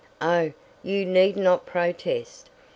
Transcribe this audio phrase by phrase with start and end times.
[0.19, 0.51] Oh,
[0.81, 2.49] you need not protest!